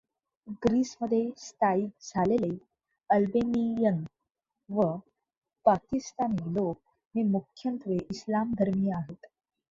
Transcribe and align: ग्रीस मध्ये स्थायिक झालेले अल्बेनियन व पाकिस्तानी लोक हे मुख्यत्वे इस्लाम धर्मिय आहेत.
ग्रीस 0.63 0.95
मध्ये 1.01 1.19
स्थायिक 1.37 1.89
झालेले 2.05 2.49
अल्बेनियन 3.09 4.03
व 4.69 4.85
पाकिस्तानी 5.65 6.53
लोक 6.53 6.77
हे 7.15 7.23
मुख्यत्वे 7.27 7.97
इस्लाम 8.09 8.53
धर्मिय 8.59 8.93
आहेत. 8.93 9.25